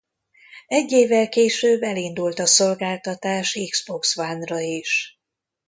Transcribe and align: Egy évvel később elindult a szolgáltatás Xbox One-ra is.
Egy 0.67 0.91
évvel 0.91 1.29
később 1.29 1.81
elindult 1.81 2.39
a 2.39 2.45
szolgáltatás 2.45 3.59
Xbox 3.69 4.17
One-ra 4.17 4.59
is. 4.59 5.19